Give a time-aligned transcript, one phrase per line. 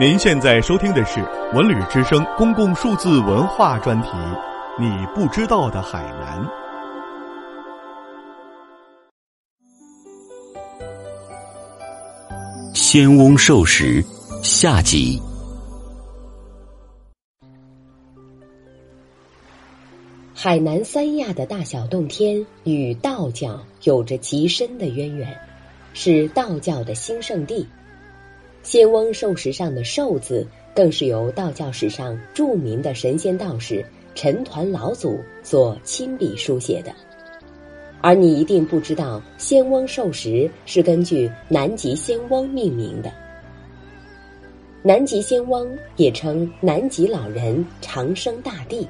[0.00, 1.20] 您现在收听的是
[1.52, 4.08] 文旅之声公共数字文化专题，
[4.80, 6.42] 《你不知道的海南》。
[12.72, 14.02] 仙翁寿食
[14.42, 15.20] 下集。
[20.34, 25.38] 海南三亚的大小洞天与道教有着极深的渊源，
[25.92, 27.68] 是道教的兴盛地。
[28.62, 36.92] 仙翁寿石上的“寿”字，更是由道教史上著名的神仙道士陈抟老祖所亲笔书写的。
[38.00, 43.12] 而你一定不知道，仙翁寿石是根据南极仙翁命名的。
[44.82, 48.86] 南极仙翁也称南极老人、长生大帝，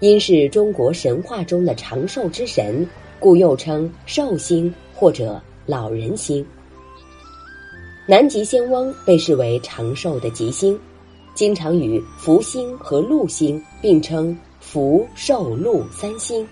[0.00, 2.86] 因是中国神话中的长寿之神，
[3.18, 6.44] 故又称寿星或者老人星。
[8.04, 10.76] 南极仙翁被视为长寿的吉星，
[11.36, 16.46] 经常与福星和禄星并称福寿禄三星。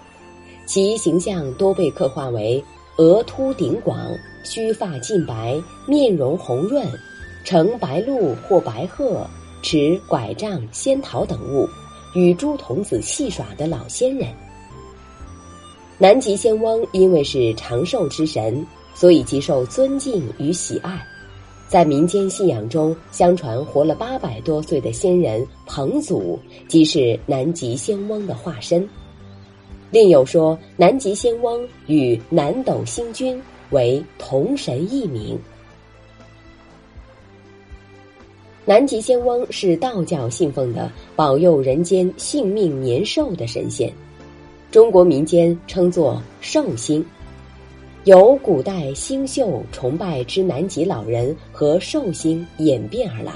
[0.65, 2.63] 其形象多被刻画为
[2.99, 3.99] 额凸顶广、
[4.45, 6.87] 须发尽白、面容红润、
[7.45, 9.27] 乘白鹿或白鹤、
[9.61, 11.69] 持拐杖、仙桃等物，
[12.15, 14.29] 与诸童子戏耍的老仙人。
[15.99, 18.65] 南极仙翁因为是长寿之神，
[18.95, 21.05] 所以极受尊敬与喜爱。
[21.71, 28.87] 在民间信仰中，相传活了八百多岁的仙人彭祖即是南极仙翁的化身。
[29.93, 35.39] 另有说，南极仙翁与南斗星君为同神异名。
[38.65, 43.93] 南极仙翁是道教信奉的保佑人间性命年寿的神仙，
[44.73, 47.05] 中国民间称作寿星。
[48.05, 53.33] 由古代星宿崇拜之南极老人和寿星演变而来。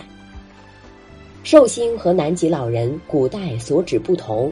[1.43, 4.51] 寿星和南极老人古代所指不同，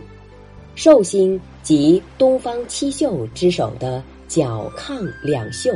[0.74, 5.70] 寿星即东方七宿之首的角亢两宿，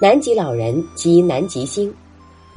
[0.00, 1.92] 南极老人即南极星。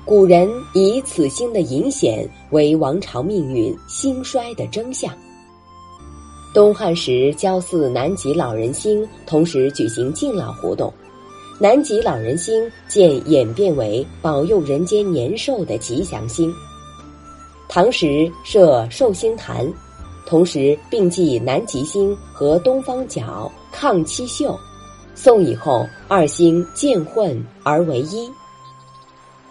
[0.05, 5.13] 古人以此星的隐显为王朝命运兴衰的征象。
[6.51, 10.91] 东汉时，郊祀南极老人星，同时举行敬老活动。
[11.59, 16.51] 南极老人星渐演变为保佑人间年寿的吉祥星。
[17.67, 19.71] 唐时设寿星坛，
[20.25, 24.57] 同时并记南极星和东方角亢七宿。
[25.13, 28.27] 宋以后，二星渐混而为一。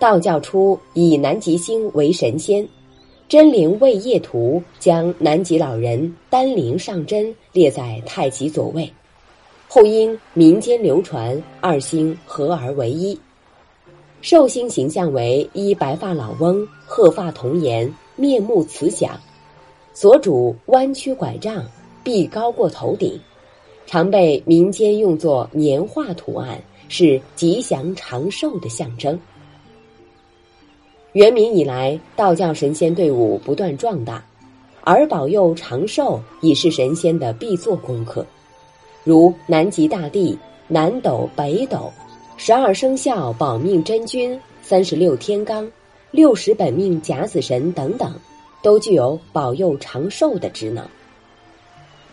[0.00, 2.66] 道教初以南极星为神仙。
[3.28, 8.90] 真灵位业图将南极老人丹灵上真列在太极左位，
[9.68, 13.20] 后因民间流传，二星合而为一。
[14.22, 19.20] 寿星形象为一白发老翁，鹤发童颜，面目慈祥，
[19.92, 21.62] 所主弯曲拐杖，
[22.02, 23.20] 臂高过头顶，
[23.86, 26.58] 常被民间用作年画图案，
[26.88, 29.20] 是吉祥长寿的象征。
[31.18, 34.24] 元明以来，道教神仙队伍不断壮大，
[34.84, 38.24] 而保佑长寿已是神仙的必做功课。
[39.02, 41.92] 如南极大帝、南斗、北斗、
[42.36, 45.68] 十二生肖保命真君、三十六天罡、
[46.12, 48.14] 六十本命甲子神等等，
[48.62, 50.86] 都具有保佑长寿的职能。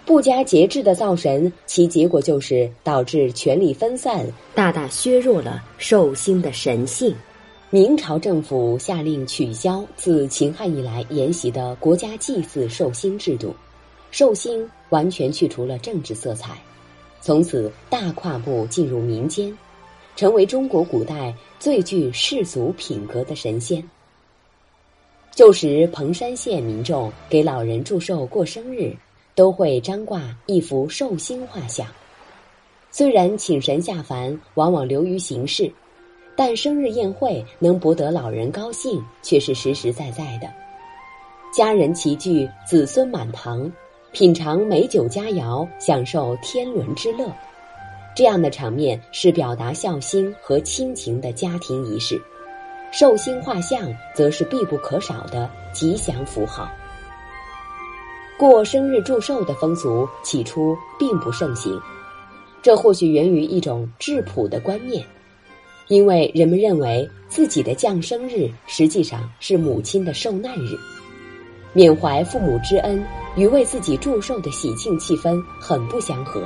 [0.04, 7.14] 不加节制的造神，其结果就是导致权力分散，大大削弱了寿星的神性。
[7.76, 13.54] 明朝政府下令取消自秦汉以来沿袭的国家祭祀寿星制度，
[14.12, 16.58] 寿星完全去除了政治色彩，
[17.20, 19.54] 从此大跨步进入民间，
[20.16, 23.84] 成为中国古代最具世俗品格的神仙。
[25.32, 28.96] 旧时彭山县民众给老人祝寿过生日，
[29.36, 31.86] 都会张挂一幅寿星画像。
[32.90, 35.70] 虽然请神下凡往往流于形式。
[36.36, 40.48] 但生日宴会能博得老人高兴，却是实实在在的。
[41.54, 43.72] 家人齐聚，子孙满堂，
[44.12, 47.32] 品尝美酒佳肴，享受天伦之乐，
[48.14, 52.22] 这样的场面是表达孝心和亲情的家庭仪式。
[52.92, 56.70] 寿星画像则是必不可少的吉祥符号。
[58.38, 61.80] 过生日祝寿的风俗起初并不盛行，
[62.62, 65.06] 这或许源于一种质朴的观念。
[65.88, 70.76] 因为人们认为自己的降生日实际上是母亲的受难日，
[71.74, 73.04] 缅怀父母之恩
[73.36, 76.42] 与为自己祝寿的喜庆气氛很不相合。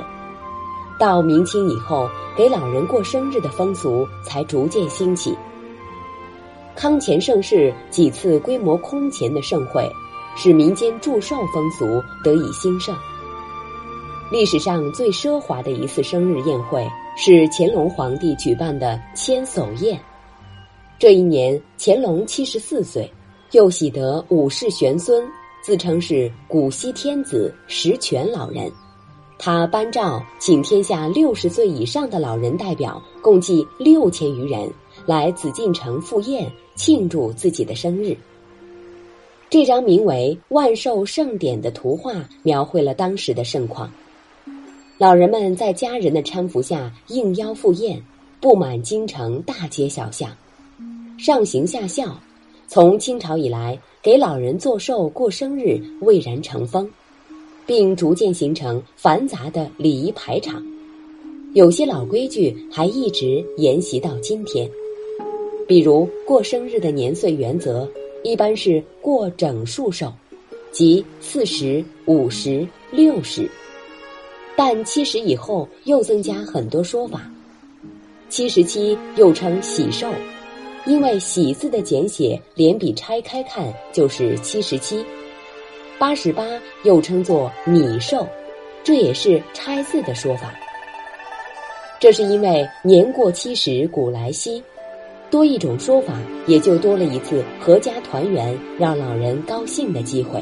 [0.98, 2.06] 到明清以后，
[2.36, 5.34] 给老人过生日的风俗才逐渐兴起。
[6.76, 9.90] 康乾盛世几次规模空前的盛会，
[10.36, 12.94] 使民间祝寿风俗得以兴盛。
[14.30, 16.86] 历史上最奢华的一次生日宴会
[17.22, 20.00] 是乾隆皇帝举办的千叟宴。
[20.98, 23.12] 这一年，乾隆七十四岁，
[23.50, 25.22] 又喜得五世玄孙，
[25.62, 28.72] 自称是古稀天子十全老人。
[29.38, 34.72] 他颁诏，请天下六十岁以上的老人代表，共计六千余人，
[35.04, 38.16] 来紫禁城赴宴，庆祝自己的生日。
[39.50, 43.92] 这张名为《万寿盛典》的图画，描绘了当时的盛况。
[45.00, 47.98] 老人们在家人的搀扶下应邀赴宴，
[48.38, 50.30] 布满京城大街小巷，
[51.16, 52.20] 上行下效。
[52.68, 56.86] 从清朝以来，给老人做寿过生日蔚然成风。
[57.64, 60.62] 并逐渐形成繁杂的礼仪排场，
[61.54, 64.68] 有些老规矩还一直沿袭到今天。
[65.66, 67.88] 比如过生日的年岁原则，
[68.22, 70.12] 一般是过整数寿，
[70.72, 73.48] 即四十五十六十，
[74.62, 77.22] 但七十以后又增加很多说法。
[78.28, 80.06] 七十七又称喜寿，
[80.84, 85.02] 因为喜字的简写连笔拆开看就是七十七。
[85.98, 86.44] 八十八
[86.82, 88.28] 又称作米寿，
[88.84, 90.52] 这也是拆字的说法。
[91.98, 94.62] 这是因为年过七十古来稀，
[95.30, 96.12] 多一种说法，
[96.46, 100.38] 也就多了一次阖家团圆、让老人高兴的机会。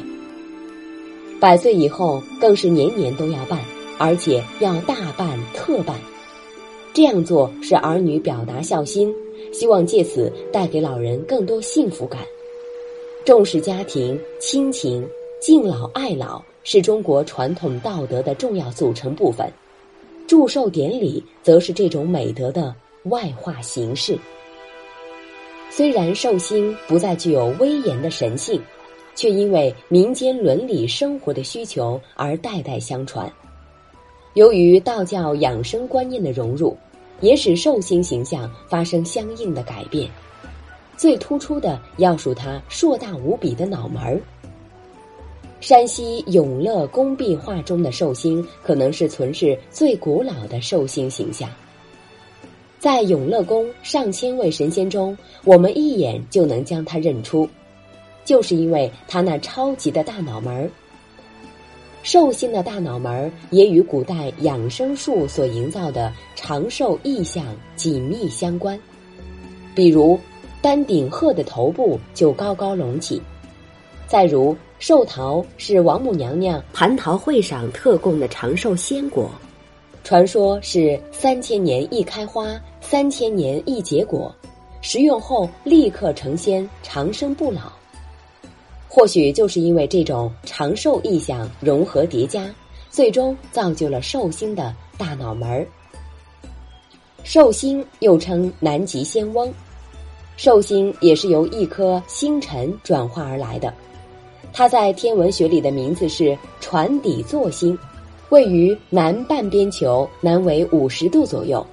[1.40, 3.60] 百岁以后更是年年都要办，
[3.98, 5.98] 而且要大办特办。
[6.94, 9.14] 这样做是儿女表达孝心，
[9.52, 12.22] 希望借此带给老人更多幸福感，
[13.24, 15.06] 重视家庭亲情。
[15.40, 19.48] 敬老爱老是中国传统道德的重要组成部分，
[20.26, 22.74] 祝寿典礼则是这种美德的
[23.04, 24.18] 外化形式。
[25.70, 28.60] 虽然寿星不再具有威严的神性，
[29.14, 33.32] 却因为民间伦理生活的需求而代代相传。
[34.38, 36.76] 由于道教养生观念的融入，
[37.20, 40.08] 也使寿星形象发生相应的改变。
[40.96, 44.20] 最突出的要数他硕大无比的脑门儿。
[45.60, 51.50] 山西永乐宫壁画中的寿星，可能是存世最古老的寿星形象。
[52.78, 57.48] 在永乐宫上千位神仙中，我们一眼就能将他认出，
[58.24, 60.70] 就是因为他那超级的大脑门儿。
[62.08, 67.44] 寿星的大脑门儿也与古代养生术所营造的长寿意象
[67.76, 68.80] 紧密相关，
[69.74, 70.18] 比如
[70.62, 73.20] 丹顶鹤的头部就高高隆起，
[74.06, 74.56] 再如。
[74.78, 79.30] 寿桃是王母娘娘蟠桃会上特供的长寿仙果，
[80.02, 84.34] 传说是三千年一开花，三千年一结果，
[84.80, 87.70] 食用后立刻成仙，长生不老。
[88.88, 92.52] 或许就是因为这种长寿意象融合叠加，
[92.90, 95.66] 最终造就了寿星的大脑门儿。
[97.22, 99.52] 寿星又称南极仙翁，
[100.36, 103.72] 寿星也是由一颗星辰转化而来的。
[104.52, 107.78] 它在天文学里的名字是船底座星，
[108.30, 111.64] 位于南半边球南纬五十度左右，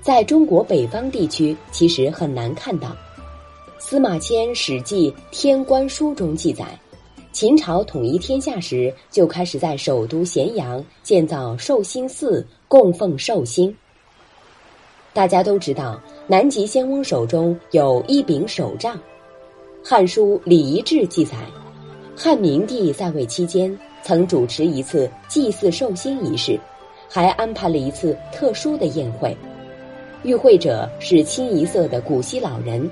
[0.00, 2.96] 在中国北方地区其实很难看到。
[3.84, 6.64] 司马迁《史记天官书》中记载，
[7.32, 13.76] 秦朝统一天下时就开始在首都咸阳建造寿星寺，供奉寿星。
[15.12, 18.96] 大家都知道，南极仙翁手中有一柄手杖，
[19.82, 21.36] 《汉书·礼仪志》记载。
[22.16, 26.58] 汉明帝在位期间，曾主持一次祭祀寿星仪式，
[27.10, 29.36] 还安排了一次特殊的宴会。
[30.22, 32.88] 与会者是清一色的古稀老人，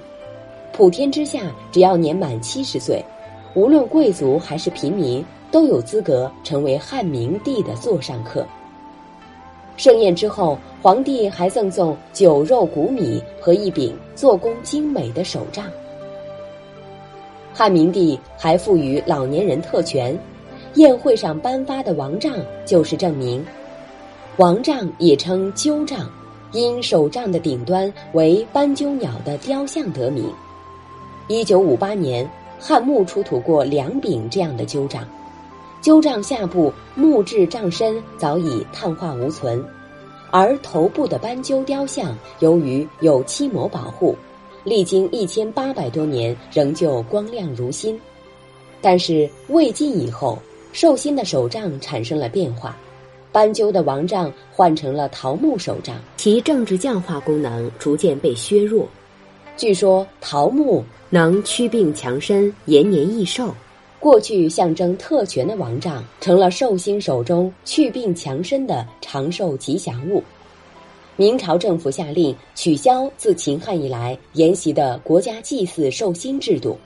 [0.80, 3.04] 普天之下只要年满七十岁，
[3.52, 8.46] 无论贵族还是平民，都有资格成为汉明帝的座上客。
[9.76, 15.66] 盛宴之后，皇帝还赠送酒肉谷米和一柄做工精美的手杖。
[17.52, 20.18] 汉明帝还赋予老年人特权，
[20.76, 22.32] 宴会上颁发的王杖
[22.64, 23.44] 就是证明。
[24.38, 26.10] 王杖也称鸠杖，
[26.52, 30.25] 因手杖的顶端为斑鸠鸟的雕像得名。
[31.30, 35.04] 一九五八年，汉墓出土过两柄这样的鸠杖，
[35.80, 39.64] 鸠杖下部木质杖身早已碳化无存，
[40.32, 44.16] 而头部的斑鸠雕像由于有漆膜保护。
[44.64, 47.96] 历经一千八百多年，仍旧光亮如新。
[48.80, 50.37] 但是魏晋以后，
[50.72, 52.76] 寿星的手杖产生了变化，
[53.30, 58.84] 斑鸠的王杖换成了桃木手杖，其政治教化功能逐渐被削弱。
[59.60, 63.54] 据说桃木能祛病强身、延年益寿。
[63.98, 70.24] 过去象征特权的王杖，成了寿星手中祛病强身的长寿吉祥物。
[71.14, 76.78] 明朝政府下令取消自秦汉以来沿袭的国家祭祀寿星制度，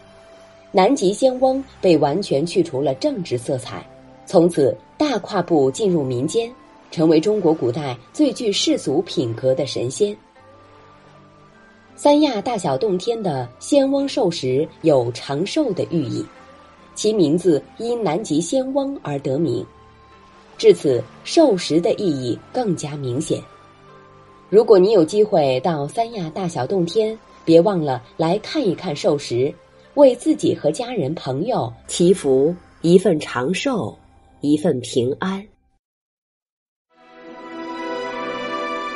[0.72, 3.88] 南极仙翁被完全去除了政治色彩，
[4.26, 6.52] 从此大跨步进入民间，
[6.90, 10.16] 成为中国古代最具世俗品格的神仙。
[11.96, 16.24] 三亚大小洞天的仙翁寿石有长寿的寓意。
[16.94, 19.64] 其名字因南极仙翁而得名，
[20.56, 23.40] 至此寿石的意义更加明显。
[24.48, 29.52] 如果你有机会到三亚大小洞天，别忘了来看一看寿石，
[29.94, 33.96] 为自己和家人朋友祈福一份长寿，
[34.40, 35.44] 一份平安。